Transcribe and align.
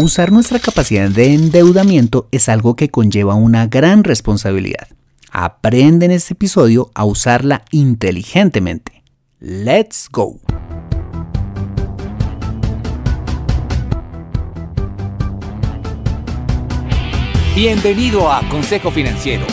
Usar 0.00 0.30
nuestra 0.30 0.60
capacidad 0.60 1.10
de 1.10 1.34
endeudamiento 1.34 2.28
es 2.30 2.48
algo 2.48 2.76
que 2.76 2.88
conlleva 2.88 3.34
una 3.34 3.66
gran 3.66 4.04
responsabilidad. 4.04 4.86
Aprende 5.32 6.06
en 6.06 6.12
este 6.12 6.34
episodio 6.34 6.92
a 6.94 7.04
usarla 7.04 7.64
inteligentemente. 7.72 9.02
¡Let's 9.40 10.08
go! 10.08 10.38
Bienvenido 17.56 18.30
a 18.30 18.48
Consejo 18.48 18.92
Financiero, 18.92 19.46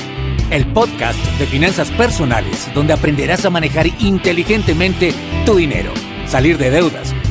el 0.52 0.72
podcast 0.74 1.18
de 1.40 1.48
finanzas 1.48 1.90
personales 1.90 2.70
donde 2.76 2.94
aprenderás 2.94 3.46
a 3.46 3.50
manejar 3.50 3.88
inteligentemente 4.00 5.12
tu 5.44 5.56
dinero, 5.56 5.92
salir 6.28 6.60
de 6.60 6.70
deudas 6.70 7.16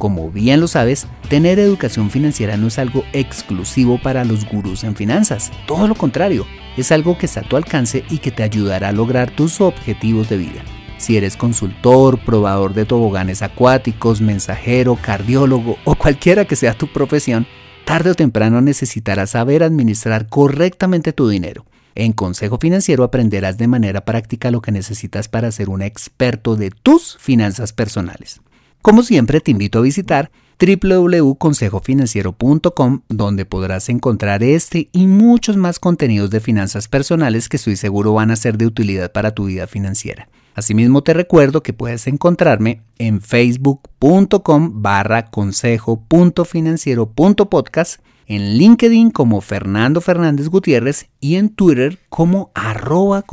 Como 0.00 0.30
bien 0.30 0.60
lo 0.60 0.66
sabes, 0.66 1.06
tener 1.28 1.58
educación 1.58 2.08
financiera 2.08 2.56
no 2.56 2.68
es 2.68 2.78
algo 2.78 3.04
exclusivo 3.12 4.00
para 4.02 4.24
los 4.24 4.48
gurús 4.48 4.82
en 4.82 4.96
finanzas, 4.96 5.52
todo 5.66 5.86
lo 5.86 5.94
contrario, 5.94 6.46
es 6.78 6.90
algo 6.90 7.18
que 7.18 7.26
está 7.26 7.40
a 7.40 7.42
tu 7.42 7.58
alcance 7.58 8.02
y 8.08 8.16
que 8.16 8.30
te 8.30 8.42
ayudará 8.42 8.88
a 8.88 8.92
lograr 8.92 9.30
tus 9.30 9.60
objetivos 9.60 10.30
de 10.30 10.38
vida. 10.38 10.62
Si 10.96 11.18
eres 11.18 11.36
consultor, 11.36 12.18
probador 12.24 12.72
de 12.72 12.86
toboganes 12.86 13.42
acuáticos, 13.42 14.22
mensajero, 14.22 14.96
cardiólogo 14.96 15.76
o 15.84 15.94
cualquiera 15.96 16.46
que 16.46 16.56
sea 16.56 16.72
tu 16.72 16.90
profesión, 16.90 17.46
tarde 17.84 18.12
o 18.12 18.14
temprano 18.14 18.62
necesitarás 18.62 19.32
saber 19.32 19.62
administrar 19.62 20.28
correctamente 20.28 21.12
tu 21.12 21.28
dinero. 21.28 21.66
En 21.94 22.14
Consejo 22.14 22.56
Financiero 22.56 23.04
aprenderás 23.04 23.58
de 23.58 23.68
manera 23.68 24.06
práctica 24.06 24.50
lo 24.50 24.62
que 24.62 24.72
necesitas 24.72 25.28
para 25.28 25.52
ser 25.52 25.68
un 25.68 25.82
experto 25.82 26.56
de 26.56 26.70
tus 26.70 27.18
finanzas 27.18 27.74
personales. 27.74 28.40
Como 28.82 29.02
siempre, 29.02 29.40
te 29.40 29.50
invito 29.50 29.78
a 29.78 29.82
visitar 29.82 30.30
www.consejofinanciero.com 30.58 33.00
donde 33.08 33.44
podrás 33.44 33.88
encontrar 33.88 34.42
este 34.42 34.88
y 34.92 35.06
muchos 35.06 35.56
más 35.56 35.78
contenidos 35.78 36.30
de 36.30 36.40
finanzas 36.40 36.88
personales 36.88 37.48
que 37.48 37.56
estoy 37.56 37.76
seguro 37.76 38.14
van 38.14 38.30
a 38.30 38.36
ser 38.36 38.58
de 38.58 38.66
utilidad 38.66 39.12
para 39.12 39.34
tu 39.34 39.46
vida 39.46 39.66
financiera. 39.66 40.28
Asimismo 40.54 41.02
te 41.02 41.14
recuerdo 41.14 41.62
que 41.62 41.72
puedes 41.72 42.06
encontrarme 42.06 42.82
en 42.98 43.20
facebook.com 43.20 44.82
barra 44.82 45.30
consejo.financiero.podcast, 45.30 48.00
en 48.26 48.58
LinkedIn 48.58 49.10
como 49.10 49.40
Fernando 49.40 50.00
Fernández 50.00 50.48
Gutiérrez 50.48 51.08
y 51.20 51.36
en 51.36 51.50
Twitter 51.50 52.00
como 52.08 52.50
arroba. 52.54 53.24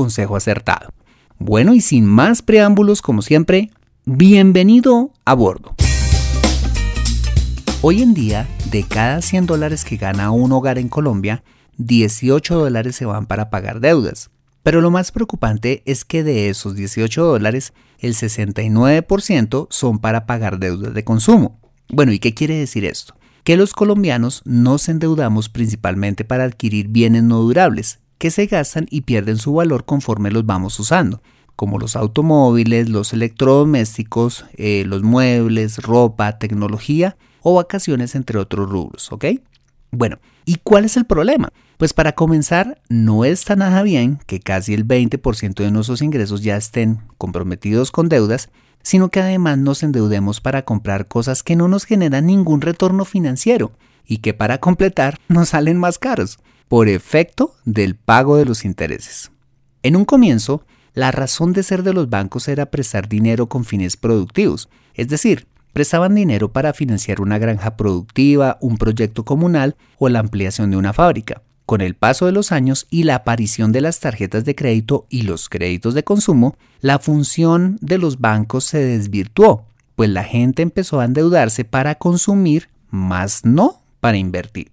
Bueno 1.40 1.76
y 1.76 1.82
sin 1.82 2.06
más 2.06 2.42
preámbulos 2.42 3.02
como 3.02 3.22
siempre, 3.22 3.72
bienvenido 4.10 5.12
a 5.26 5.34
bordo. 5.34 5.76
Hoy 7.82 8.02
en 8.02 8.14
día, 8.14 8.48
de 8.72 8.84
cada 8.84 9.22
100 9.22 9.48
dólares 9.48 9.84
que 9.84 9.98
gana 9.98 10.32
un 10.32 10.54
hogar 10.54 10.78
en 10.78 10.88
Colombia, 10.88 11.44
18 11.78 12.58
dólares 12.58 12.96
se 12.96 13.04
van 13.04 13.26
para 13.26 13.50
pagar 13.50 13.82
deudas. 13.82 14.30
Pero 14.64 14.80
lo 14.80 14.92
más 14.92 15.12
preocupante 15.12 15.84
es 15.86 16.06
que 16.06 16.24
de 16.24 16.48
esos 16.48 16.76
18 16.76 17.22
dólares, 17.22 17.74
el 18.00 18.14
69% 18.14 19.68
son 19.70 20.00
para 20.00 20.26
pagar 20.26 20.58
deudas 20.58 20.94
de 20.94 21.04
consumo. 21.04 21.60
Bueno, 21.90 22.14
¿y 22.14 22.20
qué 22.20 22.34
quiere 22.34 22.56
decir 22.56 22.86
esto? 22.86 23.14
Que 23.44 23.58
los 23.58 23.74
colombianos 23.74 24.42
nos 24.46 24.88
endeudamos 24.88 25.50
principalmente 25.50 26.24
para 26.24 26.46
adquirir 26.46 26.88
bienes 26.88 27.24
no 27.24 27.40
durables, 27.40 28.00
que 28.20 28.32
se 28.32 28.46
gastan 28.46 28.88
y 28.90 29.02
pierden 29.02 29.38
su 29.38 29.52
valor 29.52 29.84
conforme 29.84 30.32
los 30.32 30.46
vamos 30.46 30.80
usando, 30.80 31.22
como 31.58 31.80
los 31.80 31.96
automóviles, 31.96 32.88
los 32.88 33.14
electrodomésticos, 33.14 34.46
eh, 34.56 34.84
los 34.86 35.02
muebles, 35.02 35.80
ropa, 35.80 36.38
tecnología 36.38 37.18
o 37.42 37.56
vacaciones, 37.56 38.14
entre 38.14 38.38
otros 38.38 38.70
rubros, 38.70 39.12
¿ok? 39.12 39.26
Bueno, 39.92 40.20
¿y 40.46 40.58
cuál 40.64 40.86
es 40.86 40.98
el 40.98 41.06
problema? 41.06 41.52
Pues 41.78 41.94
para 41.94 42.14
comenzar, 42.14 42.80
no 42.90 43.26
está 43.26 43.56
nada 43.56 43.82
bien 43.82 44.20
que 44.28 44.40
casi 44.40 44.76
el 44.76 44.88
20% 44.88 45.56
de 45.56 45.72
nuestros 45.72 46.04
ingresos 46.04 46.44
ya 46.44 46.58
estén 46.58 47.00
comprometidos 47.18 47.92
con 47.92 48.08
deudas, 48.08 48.50
sino 48.84 49.10
que 49.10 49.22
además 49.22 49.58
nos 49.58 49.82
endeudemos 49.82 50.42
para 50.42 50.64
comprar 50.64 51.08
cosas 51.08 51.42
que 51.42 51.56
no 51.56 51.68
nos 51.68 51.86
generan 51.86 52.28
ningún 52.28 52.62
retorno 52.62 53.04
financiero 53.04 53.72
y 54.06 54.20
que 54.20 54.36
para 54.36 54.60
completar 54.60 55.18
nos 55.28 55.50
salen 55.50 55.80
más 55.80 55.98
caros, 55.98 56.38
por 56.68 56.88
efecto 56.88 57.56
del 57.66 57.96
pago 57.96 58.38
de 58.38 58.46
los 58.46 58.64
intereses. 58.64 59.32
En 59.82 59.96
un 59.96 60.06
comienzo, 60.06 60.64
la 60.98 61.12
razón 61.12 61.54
de 61.54 61.62
ser 61.62 61.84
de 61.84 61.94
los 61.94 62.10
bancos 62.10 62.48
era 62.48 62.72
prestar 62.72 63.08
dinero 63.08 63.48
con 63.48 63.66
fines 63.66 63.96
productivos, 63.98 64.68
es 64.96 65.08
decir, 65.08 65.46
prestaban 65.72 66.16
dinero 66.16 66.52
para 66.52 66.74
financiar 66.74 67.22
una 67.22 67.38
granja 67.38 67.78
productiva, 67.78 68.58
un 68.62 68.80
proyecto 68.80 69.24
comunal 69.24 69.76
o 70.00 70.10
la 70.10 70.18
ampliación 70.18 70.72
de 70.72 70.78
una 70.78 70.94
fábrica. 70.94 71.44
Con 71.68 71.82
el 71.82 71.94
paso 71.94 72.26
de 72.26 72.32
los 72.32 72.52
años 72.52 72.88
y 72.90 73.04
la 73.04 73.14
aparición 73.14 73.72
de 73.72 73.82
las 73.82 74.00
tarjetas 74.00 74.44
de 74.44 74.56
crédito 74.56 75.06
y 75.08 75.22
los 75.22 75.50
créditos 75.50 75.94
de 75.94 76.04
consumo, 76.04 76.58
la 76.82 76.98
función 76.98 77.78
de 77.80 78.00
los 78.00 78.20
bancos 78.20 78.64
se 78.64 78.84
desvirtuó, 78.84 79.66
pues 79.96 80.10
la 80.10 80.24
gente 80.24 80.64
empezó 80.64 81.00
a 81.00 81.06
endeudarse 81.06 81.64
para 81.64 81.94
consumir, 81.94 82.70
más 82.90 83.46
no 83.46 83.84
para 84.00 84.18
invertir. 84.18 84.72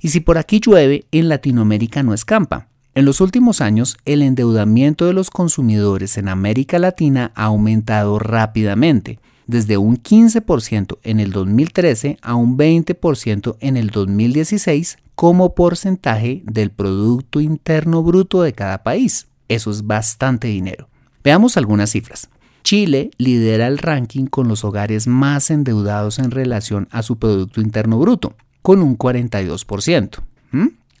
Y 0.00 0.08
si 0.08 0.20
por 0.20 0.38
aquí 0.38 0.60
llueve, 0.60 1.04
en 1.12 1.28
Latinoamérica 1.28 2.02
no 2.02 2.14
escampa. 2.14 2.68
En 2.98 3.04
los 3.04 3.20
últimos 3.20 3.60
años, 3.60 3.96
el 4.06 4.22
endeudamiento 4.22 5.06
de 5.06 5.12
los 5.12 5.30
consumidores 5.30 6.18
en 6.18 6.26
América 6.26 6.80
Latina 6.80 7.30
ha 7.36 7.44
aumentado 7.44 8.18
rápidamente, 8.18 9.20
desde 9.46 9.76
un 9.78 10.02
15% 10.02 10.98
en 11.04 11.20
el 11.20 11.30
2013 11.30 12.18
a 12.20 12.34
un 12.34 12.58
20% 12.58 13.56
en 13.60 13.76
el 13.76 13.90
2016 13.90 14.98
como 15.14 15.54
porcentaje 15.54 16.42
del 16.44 16.72
Producto 16.72 17.40
Interno 17.40 18.02
Bruto 18.02 18.42
de 18.42 18.52
cada 18.52 18.82
país. 18.82 19.28
Eso 19.46 19.70
es 19.70 19.86
bastante 19.86 20.48
dinero. 20.48 20.88
Veamos 21.22 21.56
algunas 21.56 21.90
cifras. 21.90 22.28
Chile 22.64 23.12
lidera 23.16 23.68
el 23.68 23.78
ranking 23.78 24.26
con 24.26 24.48
los 24.48 24.64
hogares 24.64 25.06
más 25.06 25.52
endeudados 25.52 26.18
en 26.18 26.32
relación 26.32 26.88
a 26.90 27.04
su 27.04 27.16
Producto 27.16 27.60
Interno 27.60 28.00
Bruto, 28.00 28.34
con 28.60 28.82
un 28.82 28.98
42%. 28.98 30.18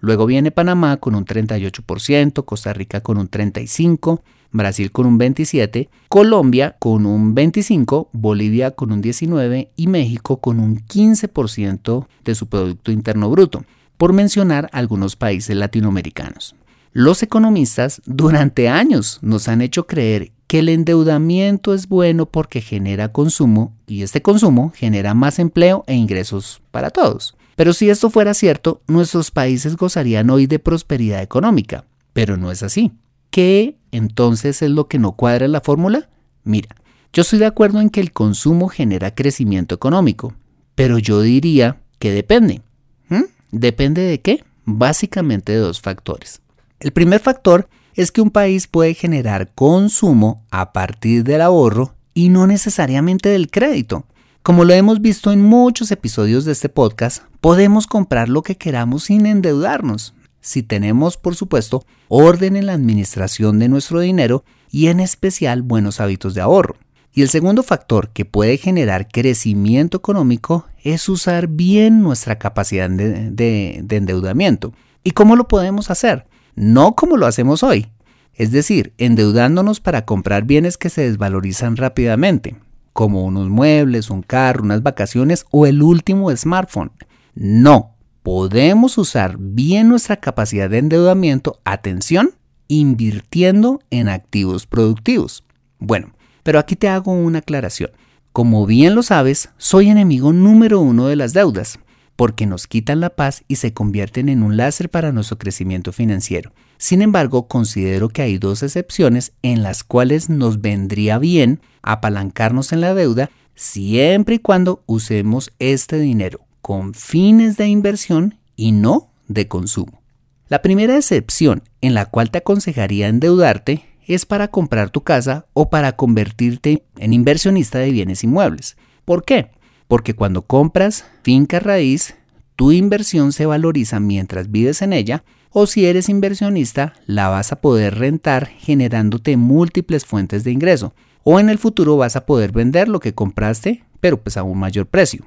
Luego 0.00 0.26
viene 0.26 0.50
Panamá 0.50 0.98
con 0.98 1.14
un 1.14 1.24
38%, 1.24 2.44
Costa 2.44 2.72
Rica 2.72 3.00
con 3.00 3.18
un 3.18 3.30
35%, 3.30 4.20
Brasil 4.50 4.90
con 4.92 5.06
un 5.06 5.18
27%, 5.18 5.88
Colombia 6.08 6.76
con 6.78 7.06
un 7.06 7.34
25%, 7.34 8.08
Bolivia 8.12 8.70
con 8.70 8.92
un 8.92 9.02
19% 9.02 9.68
y 9.76 9.86
México 9.88 10.38
con 10.38 10.60
un 10.60 10.78
15% 10.78 12.06
de 12.24 12.34
su 12.34 12.46
Producto 12.46 12.92
Interno 12.92 13.30
Bruto, 13.30 13.64
por 13.96 14.12
mencionar 14.12 14.68
algunos 14.72 15.16
países 15.16 15.56
latinoamericanos. 15.56 16.54
Los 16.92 17.22
economistas 17.22 18.00
durante 18.06 18.68
años 18.68 19.18
nos 19.22 19.48
han 19.48 19.60
hecho 19.60 19.86
creer 19.86 20.32
que 20.46 20.60
el 20.60 20.70
endeudamiento 20.70 21.74
es 21.74 21.86
bueno 21.88 22.24
porque 22.24 22.62
genera 22.62 23.12
consumo 23.12 23.74
y 23.86 24.02
este 24.02 24.22
consumo 24.22 24.72
genera 24.74 25.12
más 25.12 25.38
empleo 25.38 25.84
e 25.86 25.94
ingresos 25.94 26.62
para 26.70 26.90
todos. 26.90 27.36
Pero 27.58 27.72
si 27.72 27.90
esto 27.90 28.08
fuera 28.08 28.34
cierto, 28.34 28.82
nuestros 28.86 29.32
países 29.32 29.76
gozarían 29.76 30.30
hoy 30.30 30.46
de 30.46 30.60
prosperidad 30.60 31.22
económica. 31.22 31.86
Pero 32.12 32.36
no 32.36 32.52
es 32.52 32.62
así. 32.62 32.92
¿Qué 33.30 33.76
entonces 33.90 34.62
es 34.62 34.70
lo 34.70 34.86
que 34.86 35.00
no 35.00 35.16
cuadra 35.16 35.44
en 35.44 35.50
la 35.50 35.60
fórmula? 35.60 36.08
Mira, 36.44 36.68
yo 37.12 37.22
estoy 37.22 37.40
de 37.40 37.46
acuerdo 37.46 37.80
en 37.80 37.90
que 37.90 37.98
el 37.98 38.12
consumo 38.12 38.68
genera 38.68 39.12
crecimiento 39.12 39.74
económico, 39.74 40.34
pero 40.76 40.98
yo 40.98 41.20
diría 41.20 41.80
que 41.98 42.12
depende. 42.12 42.62
¿Mm? 43.08 43.24
¿Depende 43.50 44.02
de 44.02 44.20
qué? 44.20 44.44
Básicamente 44.64 45.50
de 45.50 45.58
dos 45.58 45.80
factores. 45.80 46.40
El 46.78 46.92
primer 46.92 47.18
factor 47.18 47.68
es 47.96 48.12
que 48.12 48.20
un 48.20 48.30
país 48.30 48.68
puede 48.68 48.94
generar 48.94 49.50
consumo 49.56 50.44
a 50.52 50.72
partir 50.72 51.24
del 51.24 51.40
ahorro 51.40 51.96
y 52.14 52.28
no 52.28 52.46
necesariamente 52.46 53.30
del 53.30 53.50
crédito. 53.50 54.06
Como 54.42 54.64
lo 54.64 54.72
hemos 54.72 55.00
visto 55.00 55.30
en 55.30 55.42
muchos 55.42 55.90
episodios 55.90 56.44
de 56.44 56.52
este 56.52 56.68
podcast, 56.68 57.24
podemos 57.40 57.86
comprar 57.86 58.28
lo 58.28 58.42
que 58.42 58.56
queramos 58.56 59.04
sin 59.04 59.26
endeudarnos, 59.26 60.14
si 60.40 60.62
tenemos, 60.62 61.16
por 61.16 61.34
supuesto, 61.34 61.84
orden 62.08 62.56
en 62.56 62.66
la 62.66 62.72
administración 62.72 63.58
de 63.58 63.68
nuestro 63.68 64.00
dinero 64.00 64.44
y 64.70 64.86
en 64.86 65.00
especial 65.00 65.62
buenos 65.62 66.00
hábitos 66.00 66.34
de 66.34 66.40
ahorro. 66.40 66.76
Y 67.12 67.22
el 67.22 67.28
segundo 67.28 67.62
factor 67.62 68.10
que 68.10 68.24
puede 68.24 68.58
generar 68.58 69.08
crecimiento 69.08 69.98
económico 69.98 70.66
es 70.82 71.08
usar 71.08 71.48
bien 71.48 72.02
nuestra 72.02 72.38
capacidad 72.38 72.88
de, 72.88 73.84
endeudamiento. 73.90 74.72
¿Y 75.02 75.10
cómo 75.10 75.36
lo 75.36 75.48
podemos 75.48 75.90
hacer? 75.90 76.26
No 76.54 76.94
como 76.94 77.16
lo 77.16 77.26
hacemos 77.26 77.62
hoy, 77.62 77.88
es 78.34 78.52
decir, 78.52 78.94
endeudándonos 78.98 79.80
para 79.80 80.04
comprar 80.04 80.44
bienes 80.44 80.78
que 80.78 80.90
se 80.90 81.02
desvalorizan 81.02 81.76
rápidamente, 81.76 82.56
como 82.98 83.24
unos 83.24 83.48
muebles, 83.48 84.10
un 84.10 84.22
carro, 84.22 84.64
unas 84.64 84.82
vacaciones 84.82 85.46
o 85.52 85.66
el 85.66 85.84
último 85.84 86.36
smartphone. 86.36 86.90
No, 87.36 87.94
podemos 88.24 88.98
usar 88.98 89.36
bien 89.38 89.88
nuestra 89.88 90.16
capacidad 90.16 90.68
de 90.68 90.78
endeudamiento, 90.78 91.60
atención, 91.64 92.32
invirtiendo 92.66 93.78
en 93.90 94.08
activos 94.08 94.66
productivos. 94.66 95.44
Bueno, 95.78 96.12
pero 96.42 96.58
aquí 96.58 96.74
te 96.74 96.88
hago 96.88 97.12
una 97.12 97.38
aclaración. 97.38 97.92
Como 98.32 98.66
bien 98.66 98.96
lo 98.96 99.04
sabes, 99.04 99.50
soy 99.58 99.90
enemigo 99.90 100.32
número 100.32 100.80
uno 100.80 101.06
de 101.06 101.14
las 101.14 101.32
deudas, 101.32 101.78
porque 102.18 102.46
nos 102.46 102.66
quitan 102.66 102.98
la 102.98 103.10
paz 103.10 103.44
y 103.46 103.56
se 103.56 103.72
convierten 103.72 104.28
en 104.28 104.42
un 104.42 104.56
láser 104.56 104.90
para 104.90 105.12
nuestro 105.12 105.38
crecimiento 105.38 105.92
financiero. 105.92 106.52
Sin 106.76 107.00
embargo, 107.00 107.46
considero 107.46 108.08
que 108.08 108.22
hay 108.22 108.38
dos 108.38 108.64
excepciones 108.64 109.34
en 109.42 109.62
las 109.62 109.84
cuales 109.84 110.28
nos 110.28 110.60
vendría 110.60 111.20
bien 111.20 111.60
apalancarnos 111.80 112.72
en 112.72 112.80
la 112.80 112.92
deuda 112.92 113.30
siempre 113.54 114.34
y 114.34 114.38
cuando 114.40 114.82
usemos 114.86 115.52
este 115.60 116.00
dinero 116.00 116.40
con 116.60 116.92
fines 116.92 117.56
de 117.56 117.68
inversión 117.68 118.40
y 118.56 118.72
no 118.72 119.12
de 119.28 119.46
consumo. 119.46 120.02
La 120.48 120.60
primera 120.60 120.96
excepción 120.96 121.62
en 121.80 121.94
la 121.94 122.06
cual 122.06 122.32
te 122.32 122.38
aconsejaría 122.38 123.06
endeudarte 123.06 123.84
es 124.08 124.26
para 124.26 124.48
comprar 124.48 124.90
tu 124.90 125.04
casa 125.04 125.46
o 125.52 125.70
para 125.70 125.92
convertirte 125.92 126.82
en 126.96 127.12
inversionista 127.12 127.78
de 127.78 127.92
bienes 127.92 128.24
inmuebles. 128.24 128.76
¿Por 129.04 129.24
qué? 129.24 129.52
Porque 129.88 130.14
cuando 130.14 130.42
compras 130.42 131.04
finca 131.22 131.58
raíz, 131.58 132.14
tu 132.54 132.70
inversión 132.72 133.32
se 133.32 133.46
valoriza 133.46 133.98
mientras 133.98 134.50
vives 134.50 134.82
en 134.82 134.92
ella 134.92 135.24
o 135.50 135.66
si 135.66 135.86
eres 135.86 136.08
inversionista, 136.08 136.92
la 137.06 137.28
vas 137.28 137.50
a 137.50 137.60
poder 137.60 137.98
rentar 137.98 138.46
generándote 138.46 139.36
múltiples 139.36 140.04
fuentes 140.04 140.44
de 140.44 140.52
ingreso 140.52 140.94
o 141.24 141.40
en 141.40 141.48
el 141.48 141.58
futuro 141.58 141.96
vas 141.96 142.14
a 142.14 142.26
poder 142.26 142.52
vender 142.52 142.88
lo 142.88 143.00
que 143.00 143.14
compraste, 143.14 143.84
pero 144.00 144.20
pues 144.22 144.36
a 144.36 144.44
un 144.44 144.58
mayor 144.58 144.86
precio. 144.86 145.24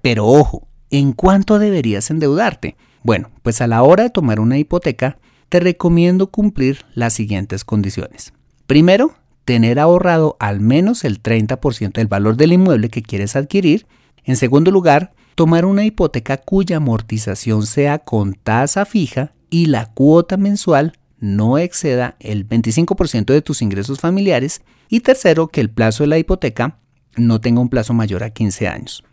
Pero 0.00 0.26
ojo, 0.26 0.68
¿En 0.92 1.12
cuánto 1.14 1.58
deberías 1.58 2.10
endeudarte? 2.10 2.76
Bueno, 3.02 3.30
pues 3.42 3.62
a 3.62 3.66
la 3.66 3.82
hora 3.82 4.02
de 4.02 4.10
tomar 4.10 4.40
una 4.40 4.58
hipoteca, 4.58 5.16
te 5.48 5.58
recomiendo 5.58 6.26
cumplir 6.26 6.84
las 6.94 7.14
siguientes 7.14 7.64
condiciones. 7.64 8.34
Primero, 8.66 9.14
tener 9.46 9.78
ahorrado 9.78 10.36
al 10.38 10.60
menos 10.60 11.04
el 11.04 11.22
30% 11.22 11.92
del 11.92 12.08
valor 12.08 12.36
del 12.36 12.52
inmueble 12.52 12.90
que 12.90 13.00
quieres 13.00 13.36
adquirir. 13.36 13.86
En 14.24 14.36
segundo 14.36 14.70
lugar, 14.70 15.12
tomar 15.34 15.64
una 15.64 15.84
hipoteca 15.84 16.36
cuya 16.36 16.76
amortización 16.76 17.66
sea 17.66 17.98
con 17.98 18.34
tasa 18.34 18.84
fija 18.84 19.32
y 19.50 19.66
la 19.66 19.86
cuota 19.86 20.36
mensual 20.36 20.98
no 21.18 21.58
exceda 21.58 22.16
el 22.20 22.48
25% 22.48 23.26
de 23.26 23.42
tus 23.42 23.62
ingresos 23.62 24.00
familiares. 24.00 24.62
Y 24.88 25.00
tercero, 25.00 25.48
que 25.48 25.60
el 25.60 25.70
plazo 25.70 26.02
de 26.02 26.08
la 26.08 26.18
hipoteca 26.18 26.78
no 27.16 27.40
tenga 27.40 27.60
un 27.60 27.68
plazo 27.68 27.94
mayor 27.94 28.24
a 28.24 28.30
15 28.30 28.68
años. 28.68 29.04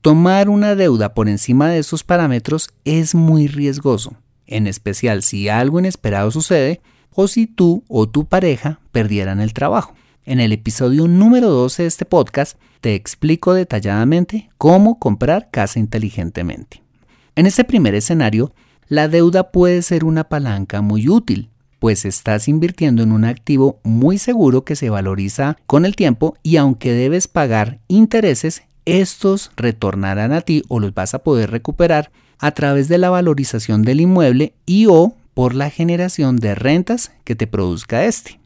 Tomar 0.00 0.48
una 0.48 0.74
deuda 0.74 1.12
por 1.12 1.28
encima 1.28 1.68
de 1.68 1.78
esos 1.78 2.04
parámetros 2.04 2.70
es 2.84 3.14
muy 3.14 3.46
riesgoso, 3.46 4.14
en 4.46 4.66
especial 4.66 5.22
si 5.22 5.48
algo 5.48 5.78
inesperado 5.78 6.30
sucede 6.30 6.80
o 7.12 7.28
si 7.28 7.46
tú 7.46 7.84
o 7.88 8.08
tu 8.08 8.24
pareja 8.24 8.80
perdieran 8.92 9.40
el 9.40 9.52
trabajo. 9.52 9.94
En 10.26 10.38
el 10.38 10.52
episodio 10.52 11.08
número 11.08 11.48
12 11.48 11.82
de 11.82 11.88
este 11.88 12.04
podcast 12.04 12.58
te 12.82 12.94
explico 12.94 13.54
detalladamente 13.54 14.50
cómo 14.58 14.98
comprar 14.98 15.50
casa 15.50 15.78
inteligentemente. 15.78 16.82
En 17.36 17.46
este 17.46 17.64
primer 17.64 17.94
escenario, 17.94 18.52
la 18.86 19.08
deuda 19.08 19.50
puede 19.50 19.80
ser 19.80 20.04
una 20.04 20.24
palanca 20.24 20.82
muy 20.82 21.08
útil, 21.08 21.48
pues 21.78 22.04
estás 22.04 22.48
invirtiendo 22.48 23.02
en 23.02 23.12
un 23.12 23.24
activo 23.24 23.80
muy 23.82 24.18
seguro 24.18 24.62
que 24.62 24.76
se 24.76 24.90
valoriza 24.90 25.56
con 25.66 25.86
el 25.86 25.96
tiempo 25.96 26.36
y 26.42 26.56
aunque 26.56 26.92
debes 26.92 27.26
pagar 27.26 27.78
intereses, 27.88 28.64
estos 28.84 29.52
retornarán 29.56 30.32
a 30.32 30.42
ti 30.42 30.62
o 30.68 30.80
los 30.80 30.92
vas 30.92 31.14
a 31.14 31.20
poder 31.20 31.50
recuperar 31.50 32.10
a 32.38 32.50
través 32.50 32.88
de 32.88 32.98
la 32.98 33.08
valorización 33.08 33.82
del 33.84 34.02
inmueble 34.02 34.52
y 34.66 34.84
o 34.86 35.14
por 35.32 35.54
la 35.54 35.70
generación 35.70 36.36
de 36.36 36.54
rentas 36.54 37.12
que 37.24 37.34
te 37.34 37.46
produzca 37.46 38.04
este. 38.04 38.39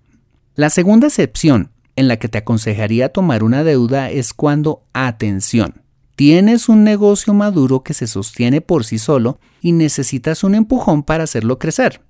La 0.57 0.71
segunda 0.71 1.09
excepción 1.09 1.73
en 1.97 2.07
la 2.07 2.17
que 2.19 2.29
te 2.29 2.39
aconsejaría 2.39 3.09
tomar 3.09 3.43
una 3.43 3.65
deuda 3.65 4.11
es 4.11 4.33
cuando, 4.33 4.85
atención, 4.93 5.83
tienes 6.15 6.69
un 6.69 6.85
negocio 6.85 7.35
maduro 7.35 7.83
que 7.83 7.93
se 7.93 8.07
sostiene 8.07 8.61
por 8.61 8.85
sí 8.85 8.99
solo 8.99 9.41
y 9.61 9.73
necesitas 9.73 10.45
un 10.45 10.55
empujón 10.55 11.03
para 11.03 11.25
hacerlo 11.25 11.59
crecer. 11.59 12.03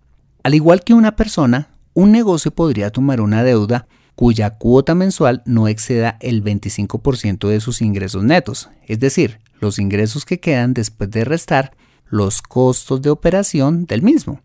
Al 0.43 0.55
igual 0.55 0.85
que 0.85 0.93
una 0.93 1.17
persona, 1.17 1.71
un 1.95 2.13
negocio 2.13 2.51
podría 2.51 2.91
tomar 2.91 3.23
una 3.23 3.43
deuda 3.43 3.87
cuya 4.15 4.59
cuota 4.59 4.95
mensual 4.95 5.43
no 5.47 5.67
exceda 5.67 6.19
el 6.21 6.45
25% 6.45 7.49
de 7.49 7.61
sus 7.61 7.81
ingresos 7.81 8.25
netos, 8.25 8.69
es 8.87 9.01
decir, 9.01 9.41
los 9.59 9.79
ingresos 9.79 10.27
que 10.27 10.39
quedan 10.39 10.75
después 10.75 11.11
de 11.11 11.25
restar 11.25 11.73
los 12.11 12.43
costos 12.43 13.01
de 13.01 13.09
operación 13.09 13.87
del 13.87 14.03
mismo. 14.03 14.43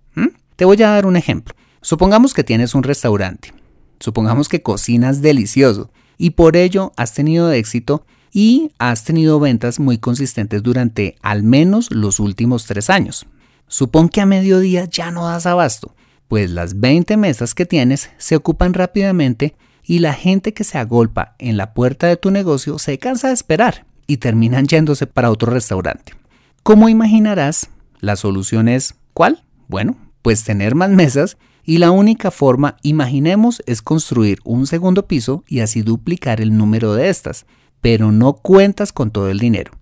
Te 0.56 0.64
voy 0.64 0.82
a 0.84 0.90
dar 0.90 1.06
un 1.06 1.18
ejemplo. 1.18 1.54
Supongamos 1.82 2.34
que 2.34 2.44
tienes 2.44 2.76
un 2.76 2.84
restaurante, 2.84 3.54
supongamos 4.00 4.50
que 4.50 4.62
cocinas 4.62 5.22
delicioso 5.22 5.92
y 6.18 6.32
por 6.32 6.56
ello 6.56 6.92
has 6.98 7.14
tenido 7.14 7.52
éxito 7.52 8.06
y 8.32 8.72
has 8.78 9.04
tenido 9.04 9.40
ventas 9.40 9.80
muy 9.80 9.98
consistentes 9.98 10.62
durante 10.64 11.16
al 11.22 11.44
menos 11.44 11.90
los 11.92 12.20
últimos 12.20 12.66
tres 12.66 12.90
años. 12.90 13.26
Supón 13.68 14.10
que 14.10 14.22
a 14.22 14.26
mediodía 14.26 14.86
ya 14.86 15.12
no 15.12 15.28
das 15.28 15.46
abasto 15.46 15.96
pues 16.30 16.52
las 16.52 16.80
20 16.80 17.18
mesas 17.18 17.54
que 17.54 17.66
tienes 17.66 18.12
se 18.18 18.38
ocupan 18.38 18.74
rápidamente 18.74 19.56
y 19.84 20.00
la 20.00 20.14
gente 20.14 20.54
que 20.54 20.64
se 20.64 20.78
agolpa 20.78 21.36
en 21.40 21.58
la 21.58 21.74
puerta 21.74 22.08
de 22.08 22.18
tu 22.18 22.30
negocio 22.32 22.78
se 22.78 23.00
cansa 23.00 23.30
de 23.30 23.34
esperar 23.34 23.86
y 24.08 24.18
terminan 24.18 24.68
yéndose 24.68 25.08
para 25.08 25.32
otro 25.32 25.52
restaurante. 25.52 26.14
Como 26.62 26.88
imaginarás, 26.88 27.72
la 28.00 28.16
solución 28.16 28.68
es 28.68 28.94
¿cuál? 29.14 29.44
Bueno, 29.68 29.98
pues 30.22 30.44
tener 30.44 30.76
más 30.76 30.92
mesas 30.92 31.38
y 31.70 31.78
la 31.78 31.92
única 31.92 32.32
forma, 32.32 32.78
imaginemos, 32.82 33.62
es 33.68 33.84
construir 33.84 34.40
un 34.44 34.66
segundo 34.66 35.06
piso 35.06 35.44
y 35.48 35.60
así 35.60 35.84
duplicar 35.84 36.42
el 36.42 36.58
número 36.58 36.96
de 36.96 37.10
estas, 37.10 37.46
pero 37.80 38.12
no 38.12 38.34
cuentas 38.34 38.92
con 38.92 39.12
todo 39.12 39.30
el 39.30 39.38
dinero. 39.38 39.74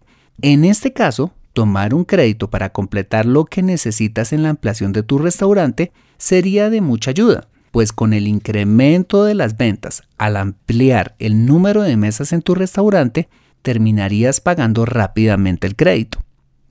En 0.41 0.65
este 0.65 0.91
caso, 0.91 1.31
tomar 1.53 1.93
un 1.93 2.03
crédito 2.03 2.49
para 2.49 2.73
completar 2.73 3.25
lo 3.25 3.45
que 3.45 3.63
necesitas 3.63 4.33
en 4.33 4.43
la 4.43 4.49
ampliación 4.49 4.91
de 4.91 5.01
tu 5.01 5.17
restaurante 5.17 5.93
sería 6.17 6.69
de 6.69 6.81
mucha 6.81 7.11
ayuda, 7.11 7.47
pues 7.71 7.93
con 7.93 8.11
el 8.11 8.27
incremento 8.27 9.23
de 9.23 9.35
las 9.35 9.55
ventas 9.55 10.03
al 10.17 10.35
ampliar 10.35 11.15
el 11.19 11.45
número 11.45 11.83
de 11.83 11.95
mesas 11.95 12.33
en 12.33 12.41
tu 12.41 12.53
restaurante, 12.53 13.29
terminarías 13.61 14.41
pagando 14.41 14.83
rápidamente 14.83 15.67
el 15.67 15.77
crédito. 15.77 16.21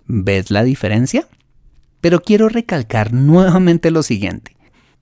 ¿Ves 0.04 0.50
la 0.50 0.62
diferencia? 0.62 1.26
Pero 2.02 2.20
quiero 2.20 2.50
recalcar 2.50 3.12
nuevamente 3.14 3.90
lo 3.90 4.02
siguiente. 4.02 4.55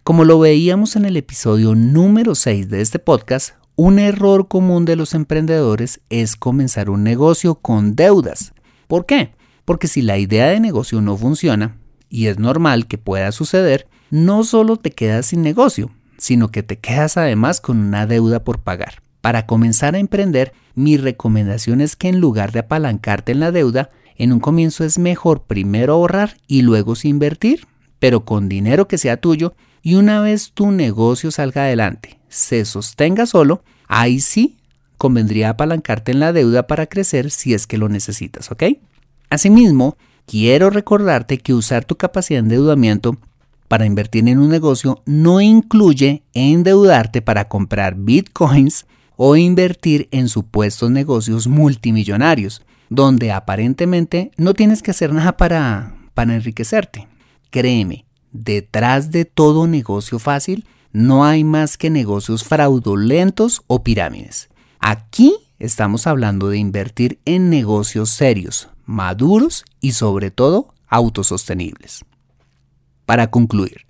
Como 0.04 0.26
lo 0.26 0.38
veíamos 0.38 0.96
en 0.96 1.06
el 1.06 1.16
episodio 1.16 1.74
número 1.74 2.34
6 2.34 2.68
de 2.68 2.82
este 2.82 2.98
podcast, 2.98 3.54
un 3.74 3.98
error 3.98 4.48
común 4.48 4.84
de 4.84 4.96
los 4.96 5.14
emprendedores 5.14 6.02
es 6.10 6.36
comenzar 6.36 6.90
un 6.90 7.02
negocio 7.02 7.54
con 7.54 7.96
deudas. 7.96 8.52
¿Por 8.86 9.06
qué? 9.06 9.32
Porque 9.64 9.88
si 9.88 10.02
la 10.02 10.18
idea 10.18 10.48
de 10.48 10.60
negocio 10.60 11.00
no 11.00 11.16
funciona, 11.16 11.78
y 12.10 12.26
es 12.26 12.38
normal 12.38 12.86
que 12.86 12.98
pueda 12.98 13.32
suceder, 13.32 13.88
no 14.10 14.44
solo 14.44 14.76
te 14.76 14.90
quedas 14.90 15.24
sin 15.24 15.40
negocio, 15.40 15.90
sino 16.18 16.50
que 16.50 16.62
te 16.62 16.78
quedas 16.78 17.16
además 17.16 17.62
con 17.62 17.78
una 17.78 18.06
deuda 18.06 18.44
por 18.44 18.58
pagar. 18.58 19.00
Para 19.22 19.46
comenzar 19.46 19.94
a 19.94 20.00
emprender, 20.00 20.52
mi 20.74 20.98
recomendación 20.98 21.80
es 21.80 21.96
que 21.96 22.08
en 22.08 22.20
lugar 22.20 22.52
de 22.52 22.58
apalancarte 22.58 23.32
en 23.32 23.40
la 23.40 23.52
deuda, 23.52 23.88
en 24.16 24.34
un 24.34 24.40
comienzo 24.40 24.84
es 24.84 24.98
mejor 24.98 25.44
primero 25.44 25.94
ahorrar 25.94 26.36
y 26.46 26.60
luego 26.60 26.92
invertir, 27.04 27.66
pero 27.98 28.26
con 28.26 28.50
dinero 28.50 28.86
que 28.86 28.98
sea 28.98 29.16
tuyo 29.16 29.54
y 29.84 29.96
una 29.96 30.20
vez 30.20 30.50
tu 30.52 30.72
negocio 30.72 31.30
salga 31.30 31.64
adelante, 31.64 32.18
se 32.28 32.64
sostenga 32.64 33.26
solo, 33.26 33.62
ahí 33.86 34.18
sí 34.18 34.56
convendría 34.96 35.50
apalancarte 35.50 36.10
en 36.10 36.20
la 36.20 36.32
deuda 36.32 36.66
para 36.66 36.86
crecer 36.86 37.30
si 37.30 37.52
es 37.52 37.66
que 37.66 37.76
lo 37.76 37.90
necesitas, 37.90 38.50
¿ok? 38.50 38.64
Asimismo, 39.28 39.98
quiero 40.26 40.70
recordarte 40.70 41.36
que 41.36 41.52
usar 41.52 41.84
tu 41.84 41.96
capacidad 41.96 42.38
de 42.38 42.54
endeudamiento 42.54 43.18
para 43.68 43.84
invertir 43.84 44.26
en 44.26 44.38
un 44.38 44.48
negocio 44.48 45.02
no 45.04 45.42
incluye 45.42 46.22
endeudarte 46.32 47.20
para 47.20 47.48
comprar 47.48 47.94
bitcoins 47.94 48.86
o 49.16 49.36
invertir 49.36 50.08
en 50.12 50.28
supuestos 50.28 50.90
negocios 50.90 51.46
multimillonarios, 51.46 52.62
donde 52.88 53.32
aparentemente 53.32 54.30
no 54.38 54.54
tienes 54.54 54.82
que 54.82 54.92
hacer 54.92 55.12
nada 55.12 55.36
para, 55.36 55.94
para 56.14 56.34
enriquecerte. 56.34 57.06
Créeme, 57.50 58.06
detrás 58.34 59.10
de 59.10 59.24
todo 59.24 59.66
negocio 59.66 60.18
fácil 60.18 60.66
no 60.92 61.24
hay 61.24 61.44
más 61.44 61.78
que 61.78 61.88
negocios 61.88 62.44
fraudulentos 62.44 63.62
o 63.66 63.82
pirámides. 63.82 64.50
Aquí 64.80 65.34
estamos 65.58 66.06
hablando 66.06 66.50
de 66.50 66.58
invertir 66.58 67.18
en 67.24 67.48
negocios 67.48 68.10
serios, 68.10 68.68
maduros 68.84 69.64
y 69.80 69.92
sobre 69.92 70.30
todo 70.30 70.74
autosostenibles. 70.88 72.04
Para 73.06 73.30
concluir, 73.30 73.86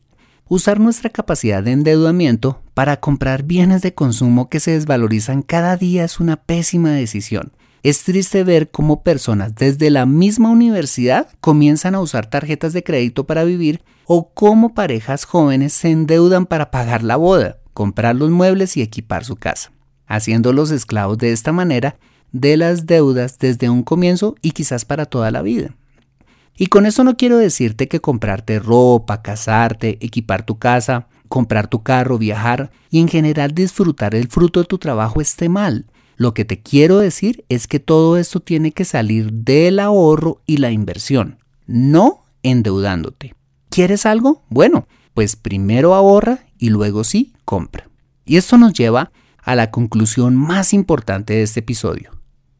usar 0.46 0.78
nuestra 0.78 1.10
capacidad 1.10 1.62
de 1.62 1.72
endeudamiento 1.72 2.62
para 2.74 3.00
comprar 3.00 3.42
bienes 3.42 3.82
de 3.82 3.94
consumo 3.94 4.48
que 4.48 4.60
se 4.60 4.72
desvalorizan 4.72 5.42
cada 5.42 5.76
día 5.76 6.04
es 6.04 6.20
una 6.20 6.36
pésima 6.36 6.90
decisión. 6.90 7.52
Es 7.84 8.02
triste 8.02 8.44
ver 8.44 8.70
cómo 8.70 9.02
personas 9.02 9.54
desde 9.56 9.90
la 9.90 10.06
misma 10.06 10.48
universidad 10.48 11.28
comienzan 11.42 11.94
a 11.94 12.00
usar 12.00 12.24
tarjetas 12.24 12.72
de 12.72 12.82
crédito 12.82 13.26
para 13.26 13.44
vivir 13.44 13.84
o 14.06 14.32
cómo 14.32 14.72
parejas 14.72 15.26
jóvenes 15.26 15.74
se 15.74 15.90
endeudan 15.90 16.46
para 16.46 16.70
pagar 16.70 17.02
la 17.02 17.16
boda, 17.16 17.58
comprar 17.74 18.16
los 18.16 18.30
muebles 18.30 18.78
y 18.78 18.80
equipar 18.80 19.26
su 19.26 19.36
casa, 19.36 19.70
haciéndolos 20.06 20.70
esclavos 20.70 21.18
de 21.18 21.32
esta 21.32 21.52
manera 21.52 21.98
de 22.32 22.56
las 22.56 22.86
deudas 22.86 23.38
desde 23.38 23.68
un 23.68 23.82
comienzo 23.82 24.34
y 24.40 24.52
quizás 24.52 24.86
para 24.86 25.04
toda 25.04 25.30
la 25.30 25.42
vida. 25.42 25.76
Y 26.56 26.68
con 26.68 26.86
eso 26.86 27.04
no 27.04 27.18
quiero 27.18 27.36
decirte 27.36 27.86
que 27.86 28.00
comprarte 28.00 28.60
ropa, 28.60 29.20
casarte, 29.20 29.98
equipar 30.00 30.46
tu 30.46 30.58
casa, 30.58 31.08
comprar 31.28 31.68
tu 31.68 31.82
carro, 31.82 32.16
viajar 32.16 32.70
y 32.88 33.00
en 33.00 33.08
general 33.08 33.52
disfrutar 33.52 34.14
el 34.14 34.28
fruto 34.28 34.60
de 34.60 34.66
tu 34.66 34.78
trabajo 34.78 35.20
esté 35.20 35.50
mal. 35.50 35.84
Lo 36.16 36.34
que 36.34 36.44
te 36.44 36.60
quiero 36.60 36.98
decir 36.98 37.44
es 37.48 37.66
que 37.66 37.80
todo 37.80 38.16
esto 38.16 38.40
tiene 38.40 38.72
que 38.72 38.84
salir 38.84 39.32
del 39.32 39.78
ahorro 39.78 40.40
y 40.46 40.58
la 40.58 40.70
inversión, 40.70 41.38
no 41.66 42.24
endeudándote. 42.42 43.34
¿Quieres 43.70 44.06
algo? 44.06 44.44
Bueno, 44.48 44.86
pues 45.14 45.36
primero 45.36 45.94
ahorra 45.94 46.46
y 46.58 46.70
luego 46.70 47.04
sí 47.04 47.32
compra. 47.44 47.88
Y 48.24 48.36
esto 48.36 48.58
nos 48.58 48.72
lleva 48.72 49.10
a 49.42 49.54
la 49.54 49.70
conclusión 49.70 50.36
más 50.36 50.72
importante 50.72 51.34
de 51.34 51.42
este 51.42 51.60
episodio. 51.60 52.10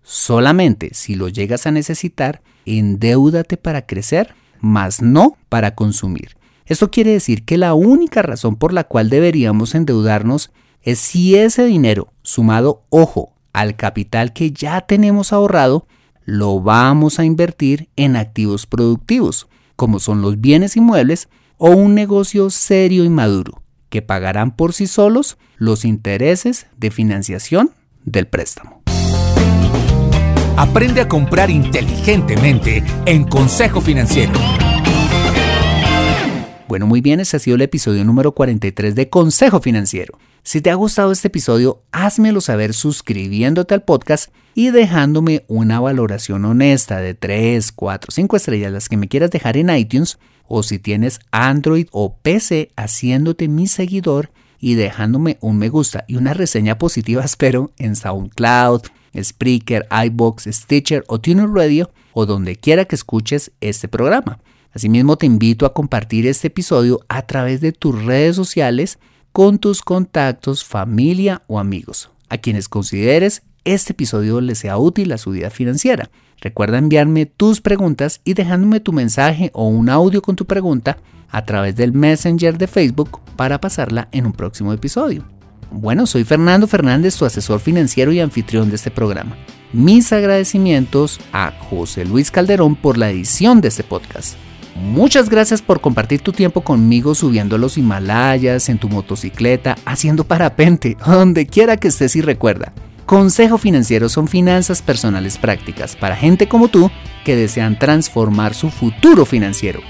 Solamente 0.03 0.91
si 0.93 1.15
lo 1.15 1.29
llegas 1.29 1.67
a 1.67 1.71
necesitar, 1.71 2.43
endeúdate 2.67 3.57
para 3.57 3.87
crecer, 3.87 4.35
mas 4.61 5.01
no 5.01 5.37
para 5.49 5.75
consumir. 5.75 6.37
Esto 6.67 6.91
quiere 6.91 7.13
decir 7.13 7.45
que 7.45 7.59
la 7.59 7.75
única 7.75 8.23
razón 8.23 8.57
por 8.57 8.73
la 8.73 8.85
cual 8.85 9.11
deberíamos 9.11 9.75
endeudarnos 9.75 10.51
es 10.83 10.99
si 10.99 11.37
ese 11.37 11.65
dinero, 11.65 12.13
sumado, 12.23 12.85
ojo, 12.91 13.34
al 13.55 13.77
capital 13.77 14.35
que 14.35 14.51
ya 14.51 14.83
tenemos 14.83 15.33
ahorrado, 15.33 15.87
lo 16.25 16.61
vamos 16.61 17.19
a 17.19 17.25
invertir 17.25 17.89
en 17.97 18.17
activos 18.17 18.67
productivos, 18.67 19.49
como 19.77 20.01
son 20.01 20.21
los 20.21 20.41
bienes 20.41 20.77
inmuebles, 20.77 21.29
o 21.57 21.71
un 21.71 21.95
negocio 21.95 22.51
serio 22.51 23.05
y 23.05 23.09
maduro, 23.09 23.63
que 23.89 24.03
pagarán 24.03 24.55
por 24.55 24.75
sí 24.75 24.87
solos 24.87 25.39
los 25.57 25.85
intereses 25.85 26.67
de 26.77 26.91
financiación 26.91 27.71
del 28.05 28.27
préstamo. 28.27 28.83
Aprende 30.57 31.01
a 31.01 31.09
comprar 31.09 31.51
inteligentemente 31.51 32.85
en 33.07 33.25
Consejo 33.25 33.81
Financiero. 33.81 34.33
Bueno, 36.69 36.87
muy 36.87 37.01
bien, 37.01 37.21
ese 37.21 37.37
ha 37.37 37.41
sido 37.41 37.57
el 37.57 37.63
episodio 37.63 38.05
número 38.05 38.33
43 38.33 38.95
de 38.95 39.09
Consejo 39.09 39.61
Financiero. 39.61 40.19
Si 40.47 40.61
te 40.61 40.71
ha 40.71 40.75
gustado 40.75 41.11
este 41.11 41.29
episodio, 41.29 41.83
házmelo 41.91 42.43
saber 42.43 42.75
suscribiéndote 42.75 43.73
al 43.73 43.83
podcast 43.83 44.31
y 44.55 44.73
dejándome 44.73 45.47
una 45.49 45.81
valoración 45.81 46.45
honesta 46.45 46.99
de 46.99 47.15
3, 47.15 47.73
4, 47.73 48.13
5 48.13 48.37
estrellas, 48.37 48.71
las 48.71 48.91
que 48.91 48.99
me 48.99 49.09
quieras 49.09 49.31
dejar 49.31 49.57
en 49.57 49.71
iTunes, 49.71 50.19
o 50.47 50.63
si 50.63 50.79
tienes 50.79 51.21
Android 51.31 51.87
o 51.93 52.19
PC, 52.19 52.73
haciéndote 52.77 53.49
mi 53.49 53.67
seguidor 53.67 54.33
y 54.61 54.75
dejándome 54.75 55.39
un 55.41 55.57
me 55.57 55.71
gusta 55.71 56.05
y 56.09 56.17
una 56.17 56.35
reseña 56.35 56.77
positiva, 56.77 57.25
espero, 57.25 57.73
en 57.79 57.97
SoundCloud, 57.97 58.83
Spreaker, 59.19 59.87
iBox, 60.09 60.45
Stitcher 60.53 61.05
o 61.09 61.23
Tuner 61.23 61.49
Radio 61.49 61.91
o 62.13 62.27
donde 62.27 62.57
quiera 62.57 62.85
que 62.85 62.97
escuches 62.97 63.51
este 63.63 63.89
programa. 63.89 64.41
Asimismo, 64.75 65.17
te 65.17 65.25
invito 65.25 65.65
a 65.65 65.73
compartir 65.73 66.27
este 66.27 66.49
episodio 66.49 67.01
a 67.09 67.23
través 67.23 67.63
de 67.63 67.73
tus 67.73 68.05
redes 68.05 68.37
sociales 68.37 68.99
con 69.35 69.59
tus 69.59 69.83
contactos, 69.83 70.65
familia 70.65 71.43
o 71.49 71.59
amigos, 71.59 72.09
a 72.29 72.39
quienes 72.39 72.69
consideres 72.69 73.43
este 73.65 73.93
episodio 73.93 74.41
les 74.41 74.59
sea 74.59 74.79
útil 74.79 75.11
a 75.11 75.19
su 75.19 75.33
vida 75.33 75.51
financiera. 75.51 76.09
Recuerda 76.41 76.79
enviarme 76.79 77.27
tus 77.27 77.61
preguntas 77.61 78.21
y 78.23 78.35
dejándome 78.35 78.79
tu 78.79 78.93
mensaje 78.93 79.51
o 79.53 79.67
un 79.67 79.89
audio 79.89 80.23
con 80.23 80.37
tu 80.37 80.45
pregunta 80.45 80.99
a 81.31 81.45
través 81.45 81.75
del 81.75 81.93
Messenger 81.93 82.57
de 82.57 82.69
Facebook 82.69 83.19
para 83.35 83.61
pasarla 83.61 84.07
en 84.13 84.27
un 84.27 84.33
próximo 84.35 84.73
episodio. 84.73 85.25
Bueno, 85.73 86.07
soy 86.07 86.23
Fernando 86.23 86.69
Fernández, 86.69 87.17
tu 87.17 87.25
asesor 87.25 87.59
financiero 87.59 88.13
y 88.13 88.21
anfitrión 88.21 88.69
de 88.69 88.77
este 88.77 88.93
programa. 88.93 89.37
Mis 89.73 90.13
agradecimientos 90.13 91.19
a 91.33 91.53
José 91.69 92.05
Luis 92.05 92.31
Calderón 92.31 92.77
por 92.77 92.99
la 92.99 93.11
edición 93.11 93.61
de 93.61 93.67
este 93.67 93.83
podcast. 93.83 94.37
Muchas 94.75 95.29
gracias 95.29 95.63
por 95.63 95.81
compartir 95.81 96.21
tu 96.21 96.33
tiempo 96.33 96.63
conmigo 96.63 97.15
subiendo 97.15 97.59
los 97.59 97.79
Himalayas, 97.79 98.69
en 98.69 98.79
tu 98.79 98.89
motocicleta, 98.89 99.77
haciendo 99.85 100.25
parapente, 100.25 100.97
donde 101.07 101.47
quiera 101.47 101.77
que 101.77 101.89
estés 101.89 102.17
y 102.17 102.21
recuerda. 102.21 102.73
Consejo 103.07 103.59
Financiero 103.59 104.09
son 104.09 104.29
finanzas 104.29 104.81
personales 104.83 105.39
prácticas 105.39 105.95
para 105.95 106.17
gente 106.17 106.49
como 106.49 106.69
tú 106.69 106.91
que 107.25 107.37
desean 107.37 107.79
transformar 107.79 108.55
su 108.55 108.71
futuro 108.71 109.25
financiero. 109.27 109.81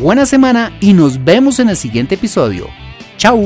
Buena 0.00 0.26
semana 0.26 0.72
y 0.80 0.92
nos 0.92 1.22
vemos 1.22 1.58
en 1.58 1.68
el 1.68 1.76
siguiente 1.76 2.14
episodio. 2.14 2.66
¡Chao! 3.18 3.40